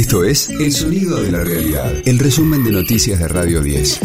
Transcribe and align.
Esto 0.00 0.24
es 0.24 0.48
El 0.48 0.72
Sonido 0.72 1.20
de 1.20 1.30
la 1.30 1.44
Realidad, 1.44 1.92
el 2.06 2.18
resumen 2.18 2.64
de 2.64 2.72
noticias 2.72 3.18
de 3.18 3.28
Radio 3.28 3.60
10. 3.60 4.00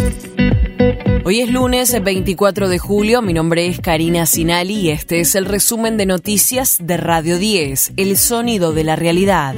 Hoy 1.24 1.40
es 1.40 1.50
lunes 1.50 2.04
24 2.04 2.68
de 2.68 2.78
julio, 2.80 3.22
mi 3.22 3.32
nombre 3.32 3.68
es 3.68 3.80
Karina 3.80 4.26
Sinali 4.26 4.74
y 4.74 4.90
este 4.90 5.22
es 5.22 5.36
el 5.36 5.46
resumen 5.46 5.96
de 5.96 6.06
noticias 6.06 6.80
de 6.82 6.98
Radio 6.98 7.40
10, 7.40 7.94
El 7.96 8.18
Sonido 8.18 8.74
de 8.74 8.84
la 8.84 8.98
Realidad. 8.98 9.56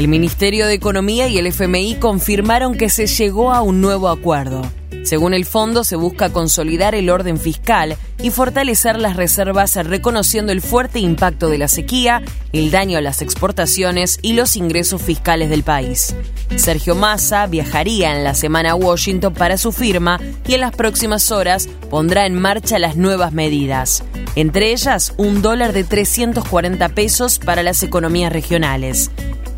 El 0.00 0.08
Ministerio 0.08 0.66
de 0.66 0.72
Economía 0.72 1.28
y 1.28 1.36
el 1.36 1.46
FMI 1.46 1.96
confirmaron 1.96 2.74
que 2.74 2.88
se 2.88 3.06
llegó 3.06 3.52
a 3.52 3.60
un 3.60 3.82
nuevo 3.82 4.08
acuerdo. 4.08 4.62
Según 5.02 5.34
el 5.34 5.44
fondo, 5.44 5.84
se 5.84 5.94
busca 5.94 6.30
consolidar 6.30 6.94
el 6.94 7.10
orden 7.10 7.36
fiscal 7.36 7.98
y 8.18 8.30
fortalecer 8.30 8.98
las 8.98 9.16
reservas 9.16 9.76
reconociendo 9.76 10.52
el 10.52 10.62
fuerte 10.62 11.00
impacto 11.00 11.50
de 11.50 11.58
la 11.58 11.68
sequía, 11.68 12.22
el 12.54 12.70
daño 12.70 12.96
a 12.96 13.02
las 13.02 13.20
exportaciones 13.20 14.18
y 14.22 14.32
los 14.32 14.56
ingresos 14.56 15.02
fiscales 15.02 15.50
del 15.50 15.64
país. 15.64 16.14
Sergio 16.56 16.94
Massa 16.94 17.46
viajaría 17.46 18.16
en 18.16 18.24
la 18.24 18.34
semana 18.34 18.70
a 18.70 18.76
Washington 18.76 19.34
para 19.34 19.58
su 19.58 19.70
firma 19.70 20.18
y 20.48 20.54
en 20.54 20.60
las 20.60 20.74
próximas 20.74 21.30
horas 21.30 21.68
pondrá 21.90 22.24
en 22.24 22.40
marcha 22.40 22.78
las 22.78 22.96
nuevas 22.96 23.34
medidas, 23.34 24.02
entre 24.34 24.72
ellas 24.72 25.12
un 25.18 25.42
dólar 25.42 25.74
de 25.74 25.84
340 25.84 26.88
pesos 26.88 27.38
para 27.38 27.62
las 27.62 27.82
economías 27.82 28.32
regionales. 28.32 29.10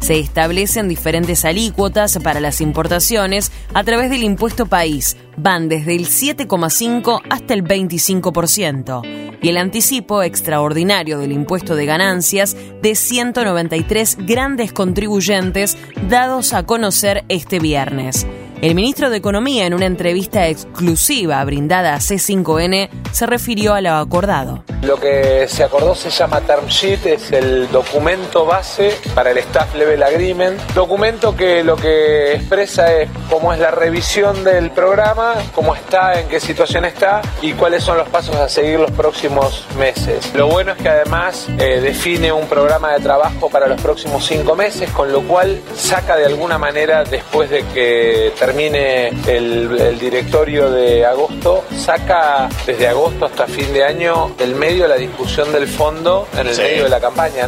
Se 0.02 0.18
establecen 0.18 0.88
diferentes 0.88 1.44
alícuotas 1.44 2.18
para 2.18 2.40
las 2.40 2.60
importaciones 2.60 3.52
a 3.72 3.84
través 3.84 4.10
del 4.10 4.24
impuesto 4.24 4.66
país. 4.66 5.16
Van 5.36 5.68
desde 5.68 5.94
el 5.94 6.06
7,5 6.06 7.20
hasta 7.30 7.54
el 7.54 7.62
25%. 7.62 9.38
Y 9.40 9.48
el 9.48 9.56
anticipo 9.56 10.24
extraordinario 10.24 11.18
del 11.18 11.30
impuesto 11.30 11.76
de 11.76 11.86
ganancias 11.86 12.56
de 12.82 12.96
193 12.96 14.18
grandes 14.26 14.72
contribuyentes 14.72 15.78
dados 16.08 16.52
a 16.52 16.64
conocer 16.64 17.24
este 17.28 17.60
viernes. 17.60 18.26
El 18.62 18.76
ministro 18.76 19.10
de 19.10 19.16
Economía, 19.16 19.66
en 19.66 19.74
una 19.74 19.86
entrevista 19.86 20.46
exclusiva 20.46 21.44
brindada 21.44 21.94
a 21.94 21.98
C5N, 21.98 22.90
se 23.10 23.26
refirió 23.26 23.74
a 23.74 23.80
lo 23.80 23.90
acordado. 23.94 24.62
Lo 24.84 25.00
que 25.00 25.48
se 25.48 25.64
acordó 25.64 25.96
se 25.96 26.10
llama 26.10 26.40
Term 26.42 26.68
Sheet, 26.68 27.06
es 27.06 27.32
el 27.32 27.68
documento 27.72 28.46
base 28.46 28.92
para 29.16 29.32
el 29.32 29.38
Staff 29.38 29.74
Level 29.74 30.00
Agreement. 30.04 30.60
Documento 30.74 31.36
que 31.36 31.64
lo 31.64 31.74
que 31.74 32.34
expresa 32.34 32.92
es 32.92 33.08
cómo 33.32 33.50
es 33.54 33.58
la 33.58 33.70
revisión 33.70 34.44
del 34.44 34.72
programa, 34.72 35.36
cómo 35.54 35.74
está, 35.74 36.20
en 36.20 36.28
qué 36.28 36.38
situación 36.38 36.84
está 36.84 37.22
y 37.40 37.54
cuáles 37.54 37.82
son 37.82 37.96
los 37.96 38.06
pasos 38.10 38.36
a 38.36 38.46
seguir 38.46 38.78
los 38.78 38.90
próximos 38.90 39.66
meses. 39.78 40.34
Lo 40.34 40.48
bueno 40.48 40.72
es 40.72 40.82
que 40.82 40.90
además 40.90 41.48
eh, 41.58 41.80
define 41.80 42.30
un 42.30 42.46
programa 42.46 42.92
de 42.92 43.00
trabajo 43.00 43.48
para 43.48 43.68
los 43.68 43.80
próximos 43.80 44.26
cinco 44.26 44.54
meses, 44.54 44.90
con 44.90 45.10
lo 45.10 45.22
cual 45.22 45.62
saca 45.74 46.18
de 46.18 46.26
alguna 46.26 46.58
manera, 46.58 47.04
después 47.04 47.48
de 47.48 47.64
que 47.68 48.34
termine 48.38 49.08
el, 49.26 49.80
el 49.80 49.98
directorio 49.98 50.70
de 50.70 51.06
agosto, 51.06 51.64
saca 51.74 52.50
desde 52.66 52.86
agosto 52.86 53.24
hasta 53.24 53.46
fin 53.46 53.72
de 53.72 53.82
año 53.82 54.34
el 54.40 54.54
medio 54.56 54.82
de 54.82 54.88
la 54.90 54.96
discusión 54.96 55.50
del 55.52 55.68
fondo 55.68 56.28
en 56.34 56.48
el 56.48 56.56
medio 56.58 56.84
de 56.84 56.90
la 56.90 57.00
campaña. 57.00 57.46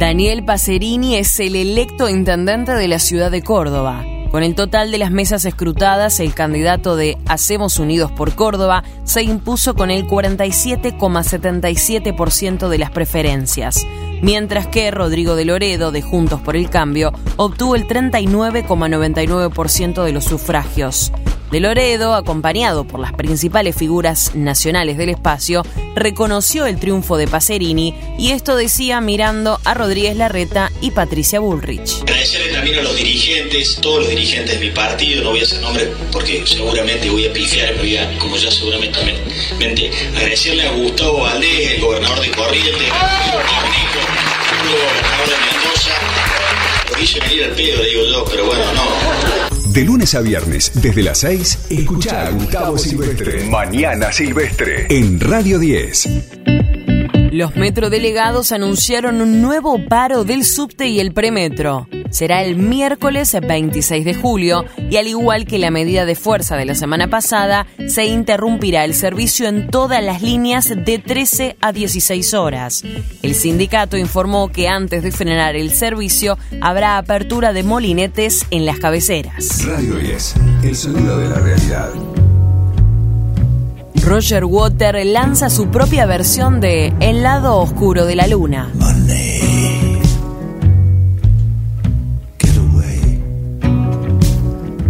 Daniel 0.00 0.44
Pacerini 0.46 1.16
es 1.16 1.38
el 1.40 1.54
electo 1.54 2.08
intendente 2.08 2.72
de 2.72 2.88
la 2.88 2.98
ciudad 2.98 3.30
de 3.30 3.42
Córdoba. 3.42 4.02
Con 4.30 4.42
el 4.42 4.54
total 4.54 4.90
de 4.90 4.96
las 4.96 5.10
mesas 5.10 5.44
escrutadas, 5.44 6.20
el 6.20 6.32
candidato 6.32 6.96
de 6.96 7.18
Hacemos 7.28 7.78
Unidos 7.78 8.10
por 8.10 8.34
Córdoba 8.34 8.82
se 9.04 9.22
impuso 9.22 9.74
con 9.74 9.90
el 9.90 10.06
47,77% 10.06 12.70
de 12.70 12.78
las 12.78 12.90
preferencias, 12.90 13.86
mientras 14.22 14.66
que 14.68 14.90
Rodrigo 14.90 15.36
de 15.36 15.44
Loredo, 15.44 15.92
de 15.92 16.00
Juntos 16.00 16.40
por 16.40 16.56
el 16.56 16.70
Cambio, 16.70 17.12
obtuvo 17.36 17.76
el 17.76 17.86
39,99% 17.86 20.02
de 20.02 20.12
los 20.12 20.24
sufragios. 20.24 21.12
De 21.50 21.58
Loredo, 21.58 22.14
acompañado 22.14 22.84
por 22.84 23.00
las 23.00 23.12
principales 23.12 23.74
figuras 23.74 24.36
nacionales 24.36 24.96
del 24.96 25.08
espacio, 25.08 25.64
reconoció 25.96 26.66
el 26.66 26.78
triunfo 26.78 27.16
de 27.16 27.26
Pacerini 27.26 27.92
y 28.18 28.30
esto 28.30 28.54
decía 28.54 29.00
mirando 29.00 29.58
a 29.64 29.74
Rodríguez 29.74 30.16
Larreta 30.16 30.70
y 30.80 30.92
Patricia 30.92 31.40
Bullrich. 31.40 32.02
Agradecerle 32.02 32.52
también 32.52 32.78
a 32.78 32.82
los 32.82 32.94
dirigentes, 32.94 33.78
todos 33.82 34.00
los 34.02 34.08
dirigentes 34.10 34.60
de 34.60 34.66
mi 34.66 34.72
partido, 34.72 35.24
no 35.24 35.30
voy 35.30 35.40
a 35.40 35.42
hacer 35.42 35.60
nombre 35.60 35.92
porque 36.12 36.46
seguramente 36.46 37.10
voy 37.10 37.26
a 37.26 37.32
pifiar, 37.32 37.76
voy 37.78 37.96
a, 37.96 38.16
como 38.18 38.36
ya 38.36 38.50
seguramente 38.52 39.00
agradecerle 40.16 40.68
a 40.68 40.72
Gustavo 40.72 41.20
Valdés, 41.22 41.72
el 41.72 41.80
gobernador 41.80 42.20
de 42.20 42.30
Corrientes, 42.30 42.72
el 42.72 43.32
gobernador 44.70 45.28
de 45.28 45.36
Mendoza, 45.52 45.90
lo 46.92 47.02
hice 47.02 47.20
venir 47.20 47.44
al 47.44 47.50
pedo, 47.50 47.82
digo 47.82 48.04
yo, 48.04 48.24
pero 48.26 48.46
bueno, 48.46 48.72
no. 48.72 49.39
De 49.72 49.84
lunes 49.84 50.16
a 50.16 50.20
viernes, 50.20 50.72
desde 50.74 51.00
las 51.00 51.18
6, 51.18 51.58
escucha 51.70 52.26
a 52.26 52.30
Gustavo 52.30 52.76
Silvestre. 52.76 53.44
Mañana 53.44 54.10
Silvestre. 54.10 54.86
En 54.88 55.20
Radio 55.20 55.60
10. 55.60 56.79
Los 57.30 57.56
metrodelegados 57.56 58.52
anunciaron 58.52 59.20
un 59.20 59.40
nuevo 59.40 59.84
paro 59.88 60.24
del 60.24 60.44
subte 60.44 60.88
y 60.88 61.00
el 61.00 61.12
premetro 61.12 61.86
será 62.10 62.42
el 62.42 62.56
miércoles 62.56 63.36
26 63.40 64.04
de 64.04 64.14
julio 64.14 64.64
y 64.90 64.96
al 64.96 65.06
igual 65.06 65.46
que 65.46 65.58
la 65.58 65.70
medida 65.70 66.04
de 66.04 66.16
fuerza 66.16 66.56
de 66.56 66.64
la 66.64 66.74
semana 66.74 67.08
pasada, 67.08 67.66
se 67.88 68.06
interrumpirá 68.06 68.84
el 68.84 68.94
servicio 68.94 69.48
en 69.48 69.68
todas 69.68 70.02
las 70.02 70.22
líneas 70.22 70.68
de 70.68 70.98
13 70.98 71.56
a 71.60 71.72
16 71.72 72.34
horas. 72.34 72.82
El 73.22 73.34
sindicato 73.34 73.96
informó 73.96 74.50
que 74.50 74.68
antes 74.68 75.02
de 75.02 75.12
frenar 75.12 75.56
el 75.56 75.70
servicio 75.70 76.36
habrá 76.60 76.98
apertura 76.98 77.52
de 77.52 77.62
molinetes 77.62 78.46
en 78.50 78.66
las 78.66 78.78
cabeceras. 78.78 79.64
Radio 79.66 79.96
10, 79.96 80.34
el 80.64 80.76
sonido 80.76 81.18
de 81.18 81.28
la 81.28 81.36
realidad. 81.36 81.90
Roger 84.04 84.44
Water 84.44 85.04
lanza 85.06 85.50
su 85.50 85.68
propia 85.68 86.06
versión 86.06 86.60
de 86.60 86.92
El 87.00 87.22
lado 87.22 87.58
oscuro 87.58 88.06
de 88.06 88.16
la 88.16 88.26
luna. 88.26 88.70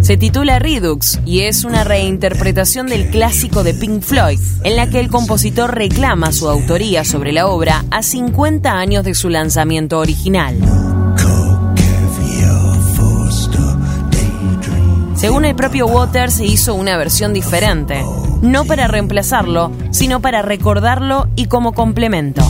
Se 0.01 0.17
titula 0.17 0.59
Redux 0.59 1.19
y 1.25 1.41
es 1.41 1.63
una 1.63 1.83
reinterpretación 1.83 2.87
del 2.87 3.09
clásico 3.09 3.63
de 3.63 3.73
Pink 3.73 4.01
Floyd, 4.01 4.39
en 4.63 4.75
la 4.75 4.89
que 4.89 4.99
el 4.99 5.09
compositor 5.09 5.73
reclama 5.75 6.31
su 6.31 6.49
autoría 6.49 7.05
sobre 7.05 7.31
la 7.31 7.47
obra 7.47 7.85
a 7.91 8.01
50 8.03 8.71
años 8.71 9.05
de 9.05 9.13
su 9.13 9.29
lanzamiento 9.29 9.99
original. 9.99 10.80
Según 15.21 15.45
el 15.45 15.55
propio 15.55 15.85
Waters, 15.85 16.33
se 16.33 16.45
hizo 16.47 16.73
una 16.73 16.97
versión 16.97 17.31
diferente, 17.31 18.03
no 18.41 18.65
para 18.65 18.87
reemplazarlo, 18.87 19.71
sino 19.91 20.19
para 20.19 20.41
recordarlo 20.41 21.27
y 21.35 21.45
como 21.45 21.73
complemento. 21.73 22.41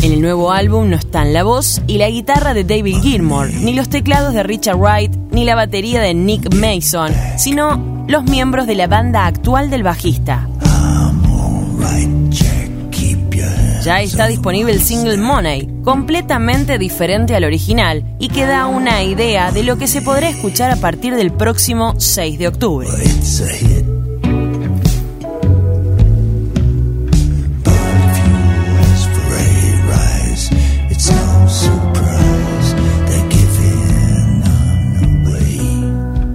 En 0.00 0.12
el 0.12 0.22
nuevo 0.22 0.52
álbum 0.52 0.90
no 0.90 0.94
están 0.94 1.32
la 1.32 1.42
voz 1.42 1.82
y 1.88 1.98
la 1.98 2.08
guitarra 2.08 2.54
de 2.54 2.62
David 2.62 2.98
Gilmour, 3.02 3.52
ni 3.52 3.74
los 3.74 3.88
teclados 3.88 4.32
de 4.32 4.44
Richard 4.44 4.76
Wright, 4.76 5.12
ni 5.32 5.44
la 5.44 5.56
batería 5.56 6.00
de 6.00 6.14
Nick 6.14 6.54
Mason, 6.54 7.12
sino 7.36 8.04
los 8.06 8.22
miembros 8.22 8.68
de 8.68 8.76
la 8.76 8.86
banda 8.86 9.26
actual 9.26 9.70
del 9.70 9.82
bajista. 9.82 10.46
Ya 13.82 14.00
está 14.00 14.28
disponible 14.28 14.70
el 14.70 14.80
single 14.80 15.16
Money, 15.16 15.68
completamente 15.82 16.78
diferente 16.78 17.34
al 17.34 17.42
original 17.42 18.04
y 18.20 18.28
que 18.28 18.46
da 18.46 18.68
una 18.68 19.02
idea 19.02 19.50
de 19.50 19.64
lo 19.64 19.76
que 19.76 19.88
se 19.88 20.02
podrá 20.02 20.28
escuchar 20.28 20.70
a 20.70 20.76
partir 20.76 21.16
del 21.16 21.32
próximo 21.32 21.98
6 21.98 22.38
de 22.38 22.46
octubre. 22.46 22.88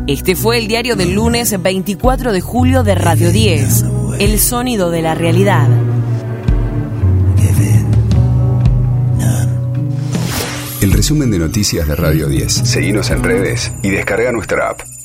Este 0.07 0.35
fue 0.35 0.57
el 0.57 0.67
diario 0.67 0.97
del 0.97 1.13
lunes 1.13 1.61
24 1.61 2.33
de 2.33 2.41
julio 2.41 2.83
de 2.83 2.95
Radio 2.95 3.31
10, 3.31 3.85
El 4.19 4.38
sonido 4.39 4.91
de 4.91 5.01
la 5.01 5.15
realidad. 5.15 5.86
Resumen 11.07 11.31
de 11.31 11.39
noticias 11.39 11.88
de 11.88 11.95
Radio 11.95 12.27
10. 12.27 12.51
Seguimos 12.51 13.12
en 13.12 13.24
redes 13.24 13.71
y 13.81 13.92
descarga 13.92 14.30
nuestra 14.33 14.71
app. 14.71 14.96